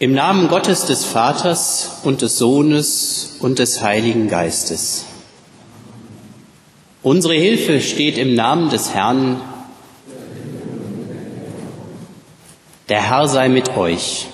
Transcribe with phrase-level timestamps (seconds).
[0.00, 5.04] Im Namen Gottes des Vaters und des Sohnes und des Heiligen Geistes.
[7.04, 9.40] Unsere Hilfe steht im Namen des Herrn.
[12.88, 14.26] Der Herr sei mit euch.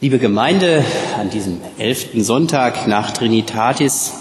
[0.00, 0.82] Liebe Gemeinde,
[1.18, 4.14] an diesem elften Sonntag nach Trinitatis,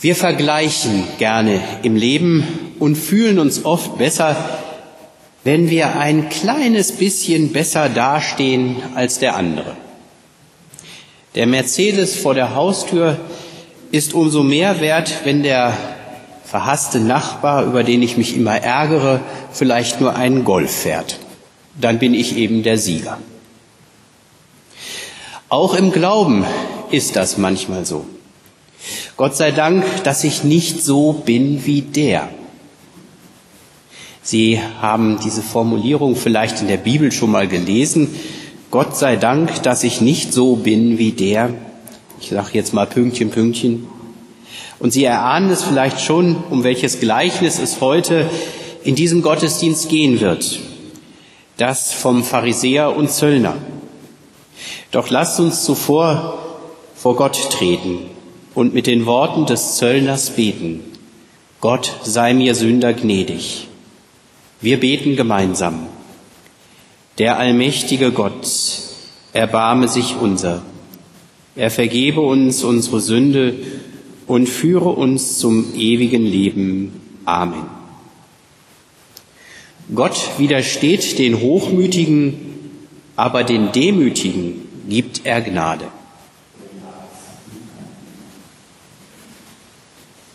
[0.00, 2.46] wir vergleichen gerne im Leben
[2.78, 4.36] und fühlen uns oft besser,
[5.44, 9.76] wenn wir ein kleines bisschen besser dastehen als der andere.
[11.34, 13.18] Der Mercedes vor der Haustür
[13.92, 15.76] ist umso mehr wert, wenn der
[16.44, 19.20] verhasste Nachbar, über den ich mich immer ärgere,
[19.52, 21.18] vielleicht nur einen Golf fährt.
[21.80, 23.18] Dann bin ich eben der Sieger.
[25.48, 26.44] Auch im Glauben
[26.90, 28.06] ist das manchmal so.
[29.16, 32.28] Gott sei Dank, dass ich nicht so bin wie der.
[34.26, 38.08] Sie haben diese Formulierung vielleicht in der Bibel schon mal gelesen.
[38.70, 41.50] Gott sei Dank, dass ich nicht so bin wie der.
[42.20, 43.86] Ich sage jetzt mal Pünktchen, Pünktchen.
[44.78, 48.28] Und Sie erahnen es vielleicht schon, um welches Gleichnis es heute
[48.82, 50.58] in diesem Gottesdienst gehen wird.
[51.58, 53.56] Das vom Pharisäer und Zöllner.
[54.90, 56.38] Doch lasst uns zuvor
[56.96, 57.98] vor Gott treten
[58.54, 60.80] und mit den Worten des Zöllners beten.
[61.60, 63.68] Gott sei mir Sünder gnädig.
[64.64, 65.88] Wir beten gemeinsam.
[67.18, 68.48] Der allmächtige Gott,
[69.34, 70.62] erbarme sich unser.
[71.54, 73.56] Er vergebe uns unsere Sünde
[74.26, 76.98] und führe uns zum ewigen Leben.
[77.26, 77.66] Amen.
[79.94, 82.34] Gott widersteht den Hochmütigen,
[83.16, 85.88] aber den Demütigen gibt er Gnade.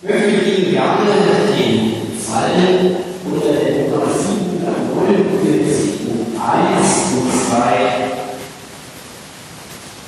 [0.03, 1.09] Möchte Ihnen gerne
[1.57, 8.09] den Psalm unter der Nummer 749 und 1 und 2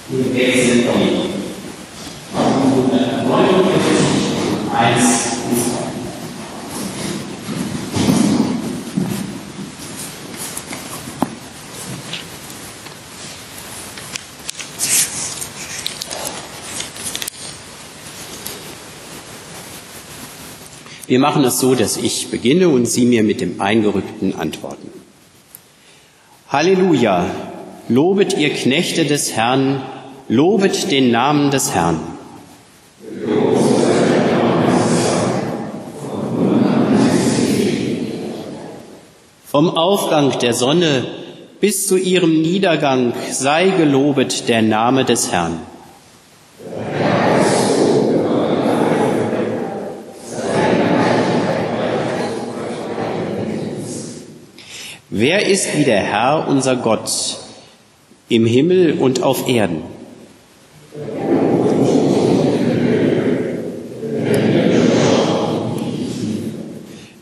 [0.10, 1.32] im Wechsel geben.
[2.34, 3.72] 749
[4.52, 5.04] und 1
[5.50, 5.72] und 2.
[21.08, 25.01] Wir machen es so, dass ich beginne und Sie mir mit dem Eingerückten antworten.
[26.52, 27.28] Halleluja!
[27.88, 29.82] Lobet ihr Knechte des Herrn,
[30.28, 31.98] lobet den Namen des Herrn.
[39.46, 41.06] Vom Aufgang der Sonne
[41.62, 45.71] bis zu ihrem Niedergang sei gelobet der Name des Herrn.
[55.22, 57.38] Wer ist wie der Herr, unser Gott,
[58.28, 59.84] im Himmel und auf Erden?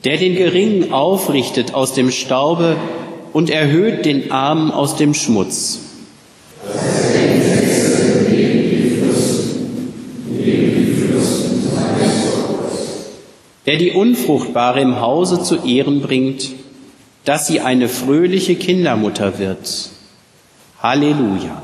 [0.06, 2.78] Der den Geringen aufrichtet aus dem Staube
[3.34, 5.80] und erhöht den Armen aus dem Schmutz.
[13.66, 16.54] Der die Unfruchtbare im Hause zu Ehren bringt
[17.30, 19.92] dass sie eine fröhliche Kindermutter wird.
[20.82, 21.62] Halleluja.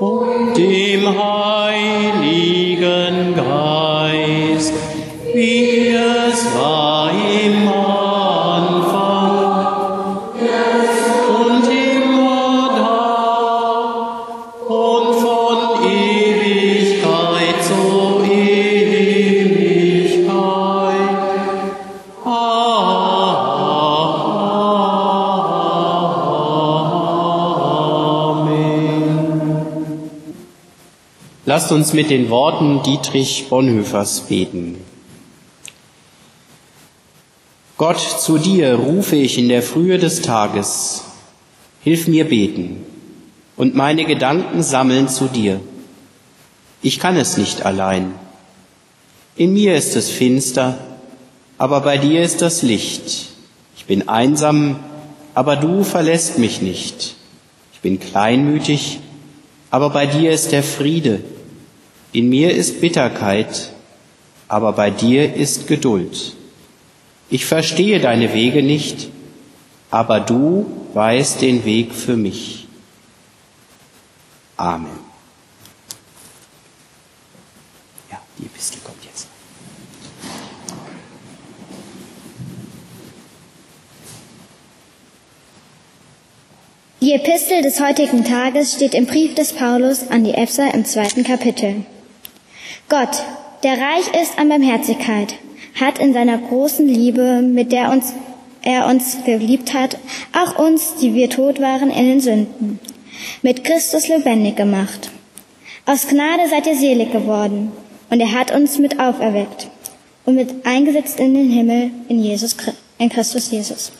[0.00, 4.72] Und dem Heiligen Geist,
[5.32, 6.95] wie es war
[31.56, 34.76] Lasst uns mit den Worten Dietrich Bonhoeffers beten.
[37.78, 41.04] Gott, zu dir rufe ich in der Frühe des Tages.
[41.80, 42.84] Hilf mir beten
[43.56, 45.62] und meine Gedanken sammeln zu dir.
[46.82, 48.12] Ich kann es nicht allein.
[49.34, 50.76] In mir ist es finster,
[51.56, 53.28] aber bei dir ist das Licht.
[53.78, 54.78] Ich bin einsam,
[55.32, 57.14] aber du verlässt mich nicht.
[57.72, 59.00] Ich bin kleinmütig,
[59.70, 61.22] aber bei dir ist der Friede.
[62.12, 63.72] In mir ist Bitterkeit,
[64.48, 66.34] aber bei dir ist Geduld.
[67.28, 69.08] Ich verstehe deine Wege nicht,
[69.90, 72.68] aber du weißt den Weg für mich.
[74.56, 75.06] Amen.
[78.38, 79.28] Die Epistel kommt jetzt.
[87.00, 91.24] Die Epistel des heutigen Tages steht im Brief des Paulus an die Epser im zweiten
[91.24, 91.86] Kapitel.
[92.88, 93.22] Gott,
[93.62, 95.34] der reich ist an Barmherzigkeit,
[95.80, 98.12] hat in seiner großen Liebe, mit der uns,
[98.62, 99.98] er uns geliebt hat,
[100.32, 102.78] auch uns, die wir tot waren in den Sünden,
[103.42, 105.10] mit Christus lebendig gemacht.
[105.84, 107.72] Aus Gnade seid ihr selig geworden,
[108.08, 109.68] und er hat uns mit auferweckt
[110.24, 112.56] und mit eingesetzt in den Himmel in Jesus,
[112.98, 113.92] in Christus Jesus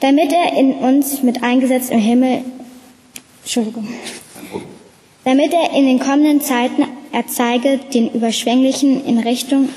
[0.00, 2.44] damit er in uns mit eingesetzt im Himmel,
[3.42, 3.88] Entschuldigung,
[5.24, 9.68] damit er in den kommenden Zeiten erzeige den überschwänglichen in Richtung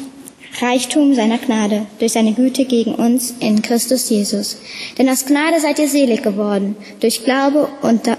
[0.60, 4.58] Reichtum seiner Gnade durch seine Güte gegen uns in Christus Jesus.
[4.98, 8.18] Denn aus Gnade seid ihr selig geworden, durch Glaube und, da,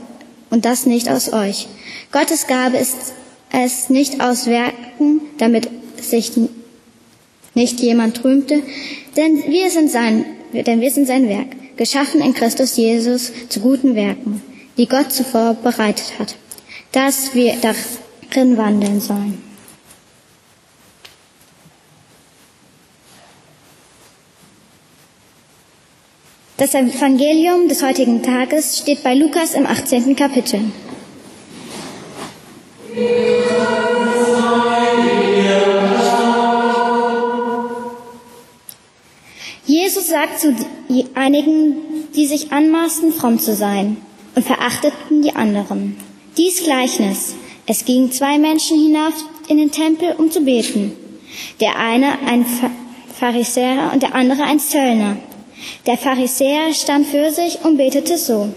[0.50, 1.68] und das nicht aus euch.
[2.10, 3.12] Gottes Gabe ist
[3.52, 5.68] es nicht aus Werken, damit
[6.00, 6.32] sich
[7.54, 8.62] nicht jemand rühmte,
[9.16, 13.94] denn wir sind sein, denn wir sind sein Werk geschaffen in Christus Jesus zu guten
[13.94, 14.42] Werken,
[14.78, 16.36] die Gott zuvor bereitet hat,
[16.92, 17.54] dass wir
[18.32, 19.42] darin wandeln sollen.
[26.56, 30.14] Das Evangelium des heutigen Tages steht bei Lukas im 18.
[30.14, 30.60] Kapitel.
[39.64, 40.54] Jesus sagt zu
[41.14, 41.76] einigen,
[42.14, 43.96] die sich anmaßen, fromm zu sein
[44.36, 45.96] und verachteten die anderen.
[46.36, 47.34] Dies Gleichnis.
[47.66, 49.14] Es gingen zwei Menschen hinauf
[49.48, 50.92] in den Tempel, um zu beten.
[51.60, 52.44] Der eine ein
[53.18, 55.16] Pharisäer und der andere ein Zöllner.
[55.86, 58.48] Der Pharisäer stand für sich und betete so.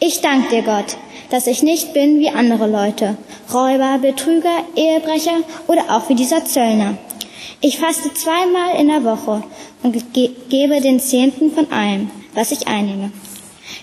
[0.00, 0.96] Ich danke dir, Gott,
[1.30, 3.16] dass ich nicht bin wie andere Leute,
[3.52, 6.98] Räuber, Betrüger, Ehebrecher oder auch wie dieser Zöllner.
[7.62, 9.42] Ich faste zweimal in der Woche
[9.82, 13.12] und ge gebe den Zehnten von allem, was ich einnehme.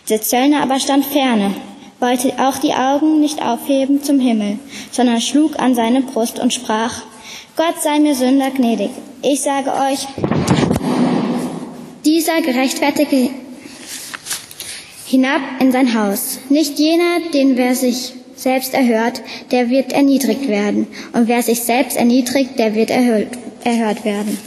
[0.09, 1.53] Der Zöllner aber stand ferne,
[1.99, 4.59] wollte auch die Augen nicht aufheben zum Himmel,
[4.91, 7.01] sondern schlug an seine Brust und sprach,
[7.55, 8.91] Gott sei mir Sünder gnädig.
[9.23, 10.07] Ich sage euch,
[12.05, 13.31] dieser Gerechtfertigte
[15.05, 16.39] hinab in sein Haus.
[16.49, 19.21] Nicht jener, den wer sich selbst erhört,
[19.51, 20.87] der wird erniedrigt werden.
[21.13, 23.29] Und wer sich selbst erniedrigt, der wird erhört,
[23.63, 24.37] erhört werden.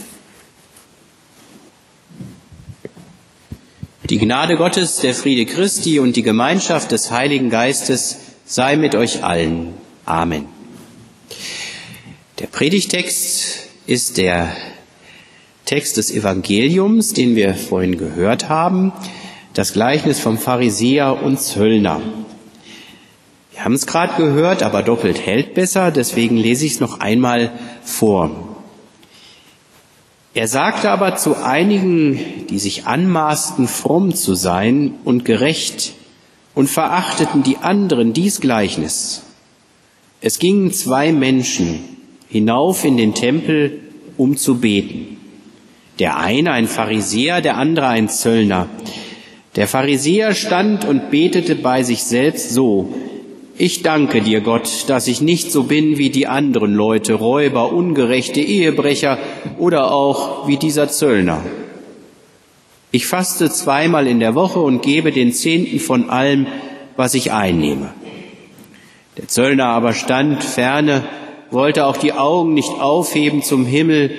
[4.11, 9.23] Die Gnade Gottes, der Friede Christi und die Gemeinschaft des Heiligen Geistes sei mit euch
[9.23, 9.73] allen.
[10.03, 10.47] Amen.
[12.39, 14.53] Der Predigtext ist der
[15.63, 18.91] Text des Evangeliums, den wir vorhin gehört haben,
[19.53, 22.01] das Gleichnis vom Pharisäer und Zöllner.
[23.53, 27.53] Wir haben es gerade gehört, aber doppelt hält besser, deswegen lese ich es noch einmal
[27.81, 28.50] vor.
[30.33, 35.93] Er sagte aber zu einigen, die sich anmaßten, fromm zu sein und gerecht
[36.55, 39.23] und verachteten die anderen dies Gleichnis.
[40.21, 41.79] Es gingen zwei Menschen
[42.29, 43.79] hinauf in den Tempel,
[44.17, 45.17] um zu beten.
[45.99, 48.69] Der eine ein Pharisäer, der andere ein Zöllner.
[49.57, 52.93] Der Pharisäer stand und betete bei sich selbst so,
[53.61, 58.41] ich danke dir, Gott, dass ich nicht so bin wie die anderen Leute, Räuber, ungerechte
[58.41, 59.19] Ehebrecher
[59.59, 61.43] oder auch wie dieser Zöllner.
[62.89, 66.47] Ich faste zweimal in der Woche und gebe den Zehnten von allem,
[66.97, 67.93] was ich einnehme.
[69.17, 71.03] Der Zöllner aber stand ferne,
[71.51, 74.09] wollte auch die Augen nicht aufheben zum Himmel,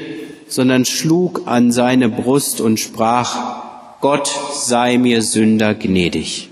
[0.46, 6.48] sondern schlug an seine Brust und sprach, Gott sei mir Sünder gnädig.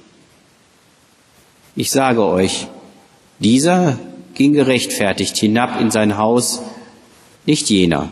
[1.76, 2.66] Ich sage euch,
[3.40, 3.98] dieser
[4.34, 6.62] ging gerechtfertigt hinab in sein Haus,
[7.46, 8.10] nicht jener.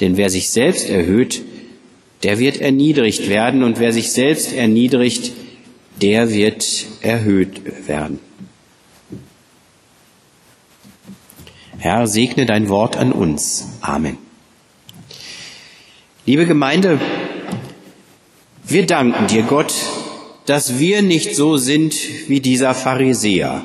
[0.00, 1.42] Denn wer sich selbst erhöht,
[2.22, 5.32] der wird erniedrigt werden, und wer sich selbst erniedrigt,
[6.00, 8.18] der wird erhöht werden.
[11.78, 13.68] Herr, segne dein Wort an uns.
[13.80, 14.18] Amen.
[16.26, 17.00] Liebe Gemeinde,
[18.64, 19.74] wir danken dir, Gott,
[20.46, 21.94] dass wir nicht so sind
[22.28, 23.62] wie dieser Pharisäer,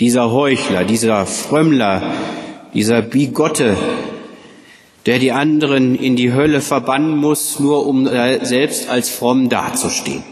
[0.00, 2.02] dieser Heuchler, dieser Frömmler,
[2.72, 3.76] dieser Bigotte,
[5.06, 10.24] der die anderen in die Hölle verbannen muss, nur um selbst als fromm dazustehen.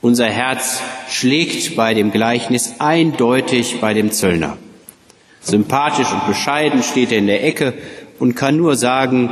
[0.00, 4.58] Unser Herz schlägt bei dem Gleichnis eindeutig bei dem Zöllner.
[5.40, 7.74] Sympathisch und bescheiden steht er in der Ecke
[8.18, 9.30] und kann nur sagen,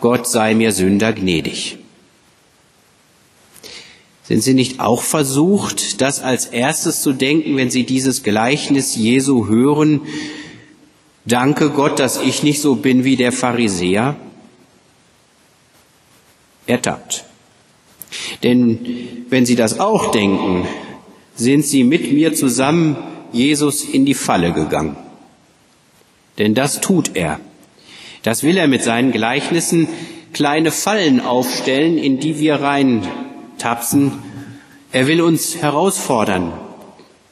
[0.00, 1.78] Gott sei mir Sünder gnädig.
[4.28, 9.46] Sind Sie nicht auch versucht, das als erstes zu denken, wenn Sie dieses Gleichnis Jesu
[9.46, 10.00] hören?
[11.24, 14.16] Danke Gott, dass ich nicht so bin wie der Pharisäer.
[16.66, 17.24] Ertappt.
[18.42, 20.66] Denn wenn Sie das auch denken,
[21.36, 22.96] sind Sie mit mir zusammen
[23.32, 24.96] Jesus in die Falle gegangen.
[26.38, 27.38] Denn das tut er.
[28.24, 29.86] Das will er mit seinen Gleichnissen
[30.32, 32.60] kleine Fallen aufstellen, in die wir
[33.56, 34.12] reintapsen.
[34.92, 36.52] Er will uns herausfordern,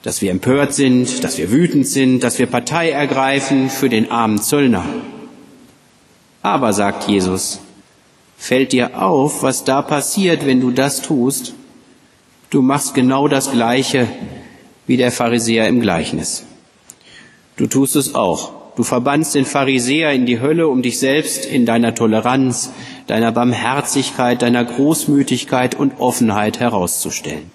[0.03, 4.41] dass wir empört sind, dass wir wütend sind, dass wir Partei ergreifen für den armen
[4.41, 4.85] Zöllner.
[6.43, 7.61] Aber, sagt Jesus,
[8.37, 11.55] fällt dir auf, was da passiert, wenn du das tust?
[12.51, 14.09] Du machst genau das Gleiche
[14.87, 16.45] wie der Pharisäer im Gleichnis.
[17.57, 18.53] Du tust es auch.
[18.77, 22.73] Du verbannst den Pharisäer in die Hölle, um dich selbst in deiner Toleranz,
[23.07, 27.51] deiner Barmherzigkeit, deiner Großmütigkeit und Offenheit herauszustellen.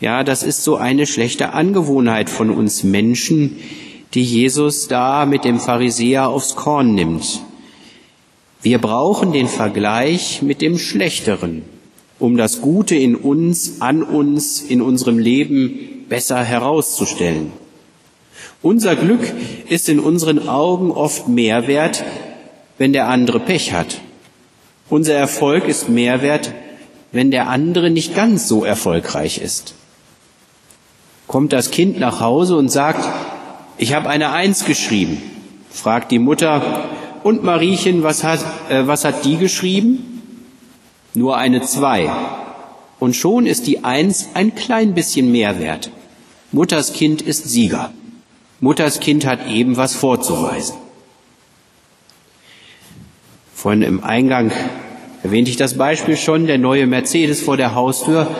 [0.00, 3.56] Ja, das ist so eine schlechte Angewohnheit von uns Menschen,
[4.14, 7.42] die Jesus da mit dem Pharisäer aufs Korn nimmt.
[8.62, 11.62] Wir brauchen den Vergleich mit dem Schlechteren,
[12.18, 17.52] um das Gute in uns, an uns, in unserem Leben besser herauszustellen.
[18.62, 19.20] Unser Glück
[19.68, 22.04] ist in unseren Augen oft mehr wert,
[22.78, 24.00] wenn der andere Pech hat.
[24.88, 26.54] Unser Erfolg ist mehr wert,
[27.12, 29.74] wenn der andere nicht ganz so erfolgreich ist.
[31.26, 33.06] Kommt das Kind nach Hause und sagt,
[33.76, 35.20] ich habe eine Eins geschrieben,
[35.70, 36.88] fragt die Mutter,
[37.22, 40.22] und Mariechen, was hat, äh, was hat die geschrieben?
[41.14, 42.10] Nur eine Zwei.
[42.98, 45.90] Und schon ist die Eins ein klein bisschen mehr wert.
[46.52, 47.92] Mutters Kind ist Sieger.
[48.60, 50.76] Mutters Kind hat eben was vorzuweisen.
[53.58, 54.52] Vorhin im Eingang
[55.24, 58.30] erwähnte ich das Beispiel schon, der neue Mercedes vor der Haustür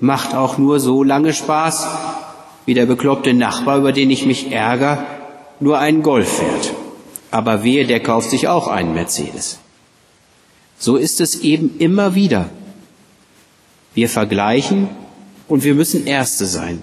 [0.00, 1.86] macht auch nur so lange Spaß,
[2.64, 5.04] wie der bekloppte Nachbar, über den ich mich ärgere,
[5.60, 6.72] nur einen Golf fährt.
[7.30, 9.58] Aber wehe, der kauft sich auch einen Mercedes.
[10.78, 12.48] So ist es eben immer wieder.
[13.92, 14.88] Wir vergleichen
[15.46, 16.80] und wir müssen Erste sein.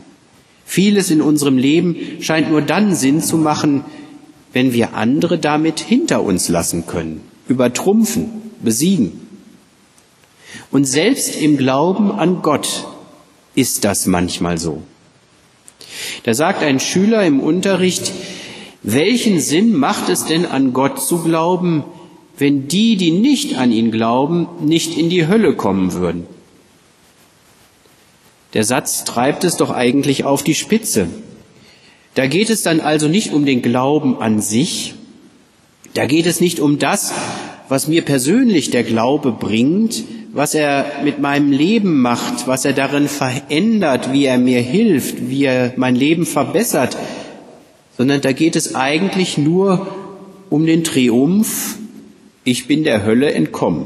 [0.65, 3.83] Vieles in unserem Leben scheint nur dann Sinn zu machen,
[4.53, 9.21] wenn wir andere damit hinter uns lassen können, übertrumpfen, besiegen.
[10.71, 12.87] Und selbst im Glauben an Gott
[13.55, 14.81] ist das manchmal so.
[16.23, 18.11] Da sagt ein Schüler im Unterricht,
[18.83, 21.83] welchen Sinn macht es denn an Gott zu glauben,
[22.37, 26.27] wenn die, die nicht an ihn glauben, nicht in die Hölle kommen würden?
[28.53, 31.07] Der Satz treibt es doch eigentlich auf die Spitze.
[32.13, 34.95] Da geht es dann also nicht um den Glauben an sich,
[35.95, 37.13] da geht es nicht um das,
[37.69, 43.07] was mir persönlich der Glaube bringt, was er mit meinem Leben macht, was er darin
[43.07, 46.97] verändert, wie er mir hilft, wie er mein Leben verbessert,
[47.97, 49.87] sondern da geht es eigentlich nur
[50.49, 51.77] um den Triumph,
[52.43, 53.85] ich bin der Hölle entkommen,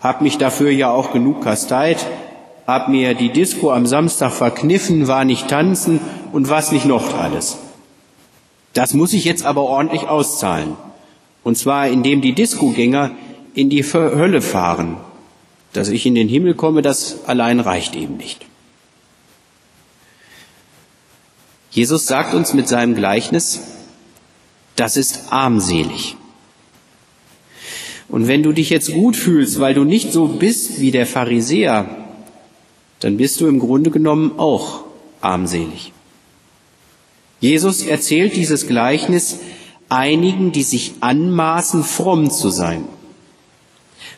[0.00, 2.06] hab mich dafür ja auch genug kasteit,
[2.66, 6.00] hab mir die Disco am Samstag verkniffen, war nicht tanzen
[6.32, 7.58] und was nicht noch alles.
[8.72, 10.76] Das muss ich jetzt aber ordentlich auszahlen.
[11.42, 13.12] Und zwar indem die Discogänger
[13.54, 14.96] in die Hölle fahren
[15.72, 18.44] dass ich in den Himmel komme, das allein reicht eben nicht.
[21.70, 23.60] Jesus sagt uns mit seinem Gleichnis,
[24.74, 26.16] das ist armselig.
[28.08, 32.08] Und wenn du dich jetzt gut fühlst, weil du nicht so bist wie der Pharisäer,
[32.98, 34.82] dann bist du im Grunde genommen auch
[35.20, 35.92] armselig.
[37.38, 39.38] Jesus erzählt dieses Gleichnis
[39.90, 42.84] einigen, die sich anmaßen, fromm zu sein.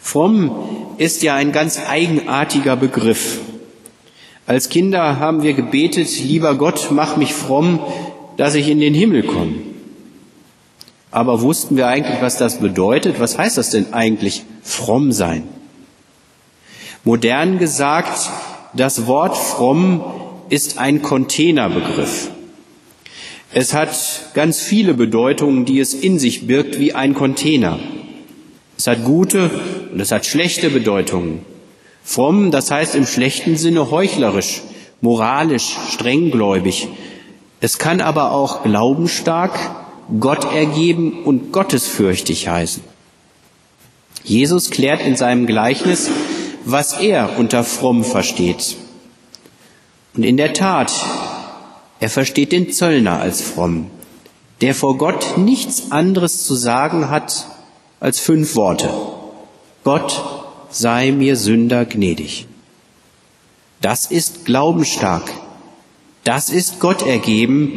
[0.00, 0.52] Fromm
[0.98, 3.40] ist ja ein ganz eigenartiger Begriff.
[4.46, 7.80] Als Kinder haben wir gebetet, lieber Gott, mach mich fromm,
[8.36, 9.54] dass ich in den Himmel komme.
[11.10, 13.20] Aber wussten wir eigentlich, was das bedeutet?
[13.20, 15.44] Was heißt das denn eigentlich, fromm sein?
[17.04, 18.30] Modern gesagt,
[18.74, 20.02] das Wort fromm
[20.48, 22.30] ist ein Containerbegriff.
[23.54, 23.94] Es hat
[24.32, 27.78] ganz viele Bedeutungen, die es in sich birgt wie ein Container.
[28.78, 29.50] Es hat gute
[29.92, 31.44] und es hat schlechte Bedeutungen.
[32.02, 34.62] Fromm, das heißt im schlechten Sinne heuchlerisch,
[35.02, 36.88] moralisch, strenggläubig.
[37.60, 39.52] Es kann aber auch glaubensstark,
[40.18, 42.82] Gott ergeben und gottesfürchtig heißen.
[44.24, 46.10] Jesus klärt in seinem Gleichnis,
[46.64, 48.76] was er unter fromm versteht.
[50.14, 50.92] Und in der Tat,
[52.02, 53.88] er versteht den Zöllner als fromm,
[54.60, 57.46] der vor Gott nichts anderes zu sagen hat
[58.00, 58.90] als fünf Worte.
[59.84, 60.20] Gott
[60.68, 62.48] sei mir Sünder gnädig.
[63.80, 65.30] Das ist glaubensstark.
[66.24, 67.70] Das ist Gott ergeben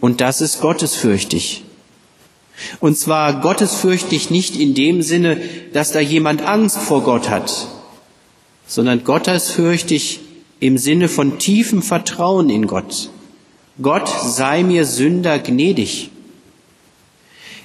[0.00, 1.64] Und das ist gottesfürchtig.
[2.78, 5.36] Und zwar gottesfürchtig nicht in dem Sinne,
[5.72, 7.66] dass da jemand Angst vor Gott hat,
[8.68, 10.20] sondern gottesfürchtig
[10.60, 13.10] im Sinne von tiefem Vertrauen in Gott.
[13.80, 16.10] Gott sei mir Sünder gnädig.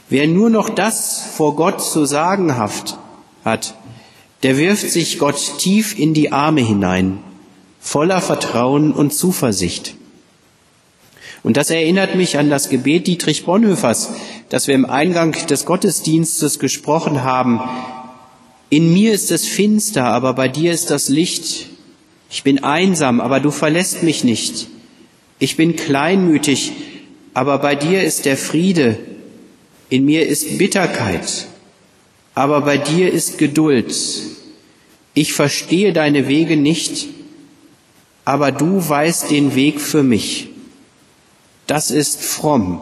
[0.09, 2.97] Wer nur noch das vor Gott zu sagen hat,
[4.43, 7.17] der wirft sich Gott tief in die Arme hinein,
[7.79, 9.95] voller Vertrauen und Zuversicht.
[11.41, 14.11] Und das erinnert mich an das Gebet Dietrich Bonhoeffers,
[14.49, 17.59] das wir im Eingang des Gottesdienstes gesprochen haben.
[18.69, 21.69] In mir ist es finster, aber bei dir ist das Licht.
[22.29, 24.67] Ich bin einsam, aber du verlässt mich nicht.
[25.43, 26.71] Ich bin kleinmütig,
[27.33, 28.97] aber bei dir ist der Friede.
[29.89, 31.47] In mir ist Bitterkeit,
[32.33, 33.93] aber bei dir ist Geduld.
[35.13, 37.07] Ich verstehe deine Wege nicht,
[38.23, 40.47] aber du weißt den Weg für mich.
[41.67, 42.79] Das ist fromm.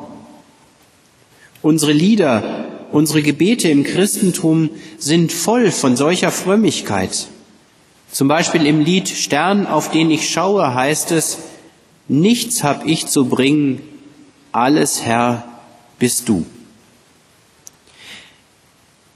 [1.64, 7.26] Unsere Lieder, unsere Gebete im Christentum sind voll von solcher Frömmigkeit.
[8.12, 11.40] Zum Beispiel im Lied Stern, auf den ich schaue, heißt es,
[12.12, 13.82] nichts hab ich zu bringen,
[14.52, 15.48] alles Herr
[15.98, 16.46] bist du.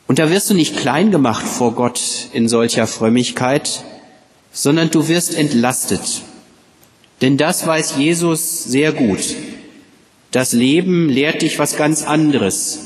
[0.08, 3.84] Und da wirst du nicht klein gemacht vor Gott in solcher Frömmigkeit,
[4.52, 6.22] sondern du wirst entlastet.
[7.22, 9.36] Denn das weiß Jesus sehr gut.
[10.32, 12.80] Das Leben lehrt dich was ganz anderes.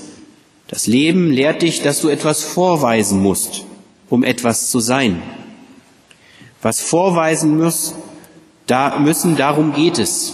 [0.67, 3.65] Das Leben lehrt dich, dass du etwas vorweisen musst,
[4.09, 5.21] um etwas zu sein.
[6.61, 7.95] Was vorweisen muss,
[8.69, 10.33] da müssen, darum geht es.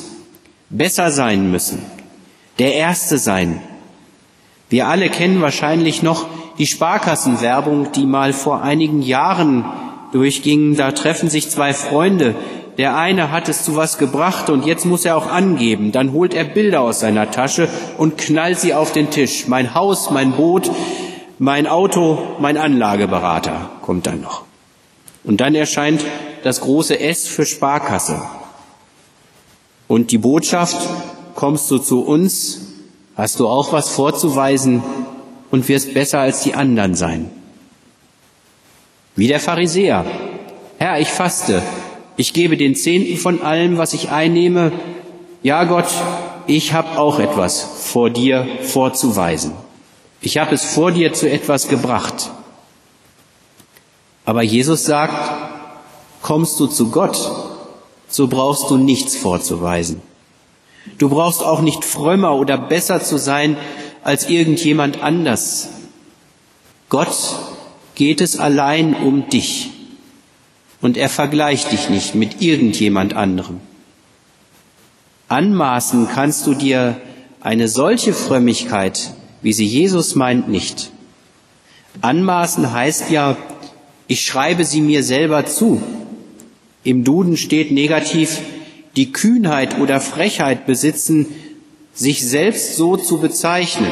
[0.69, 1.79] Besser sein müssen.
[2.59, 3.61] Der Erste sein.
[4.69, 6.25] Wir alle kennen wahrscheinlich noch
[6.57, 9.65] die Sparkassenwerbung, die mal vor einigen Jahren
[10.11, 10.75] durchging.
[10.75, 12.35] Da treffen sich zwei Freunde,
[12.77, 15.91] der eine hat es zu was gebracht und jetzt muss er auch angeben.
[15.91, 19.47] Dann holt er Bilder aus seiner Tasche und knallt sie auf den Tisch.
[19.47, 20.69] Mein Haus, mein Boot,
[21.39, 24.43] mein Auto, mein Anlageberater kommt dann noch.
[25.23, 26.01] Und dann erscheint
[26.45, 28.21] das große S für Sparkasse.
[29.87, 30.77] Und die Botschaft,
[31.33, 32.61] kommst du zu uns,
[33.17, 34.83] hast du auch was vorzuweisen
[35.49, 37.31] und wirst besser als die anderen sein.
[39.15, 40.05] Wie der Pharisäer.
[40.77, 41.63] Herr, ich faste,
[42.15, 44.71] ich gebe den Zehnten von allem, was ich einnehme.
[45.41, 45.89] Ja, Gott,
[46.45, 49.53] ich habe auch etwas vor dir vorzuweisen.
[50.21, 52.29] Ich habe es vor dir zu etwas gebracht.
[54.25, 55.44] Aber Jesus sagt,
[56.25, 57.19] kommst du zu Gott,
[58.07, 60.01] so brauchst du nichts vorzuweisen.
[60.97, 63.57] Du brauchst auch nicht frömmer oder besser zu sein
[64.03, 65.69] als irgendjemand anders.
[66.89, 67.15] Gott
[67.93, 69.69] geht es allein um dich
[70.81, 73.61] und er vergleicht dich nicht mit irgendjemand anderem.
[75.27, 76.99] Anmaßen kannst du dir
[77.39, 80.89] eine solche Frömmigkeit, wie sie Jesus meint, nicht.
[82.01, 83.37] Anmaßen heißt ja,
[84.07, 85.83] ich schreibe sie mir selber zu.
[86.85, 88.39] Im Duden steht negativ,
[88.95, 91.25] die Kühnheit oder Frechheit besitzen,
[91.95, 93.91] sich selbst so zu bezeichnen.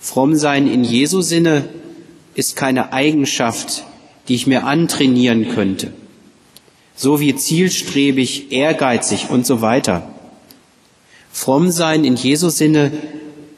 [0.00, 1.68] Fromm sein in Jesu Sinne
[2.34, 3.84] ist keine Eigenschaft,
[4.26, 5.92] die ich mir antrainieren könnte.
[6.96, 10.10] So wie zielstrebig, ehrgeizig und so weiter.
[11.30, 12.90] Fromm sein in Jesu Sinne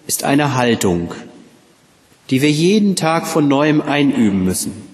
[0.07, 1.15] ist eine Haltung,
[2.29, 4.86] die wir jeden Tag von neuem einüben müssen.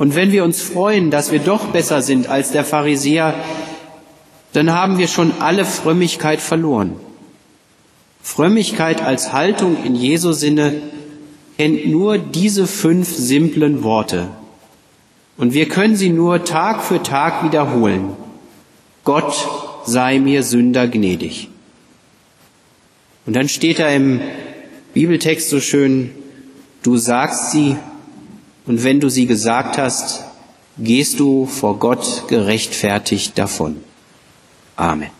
[0.00, 3.34] Und wenn wir uns freuen, dass wir doch besser sind als der Pharisäer,
[4.54, 6.96] dann haben wir schon alle Frömmigkeit verloren.
[8.22, 10.80] Frömmigkeit als Haltung in Jesu Sinne
[11.58, 14.28] kennt nur diese fünf simplen Worte.
[15.36, 18.16] Und wir können sie nur Tag für Tag wiederholen.
[19.04, 19.34] Gott
[19.84, 21.50] sei mir Sünder gnädig.
[23.26, 24.22] Und dann steht da im
[24.94, 26.10] Bibeltext so schön,
[26.82, 27.76] du sagst sie,
[28.70, 30.22] und wenn du sie gesagt hast,
[30.78, 33.82] gehst du vor Gott gerechtfertigt davon.
[34.76, 35.10] Amen.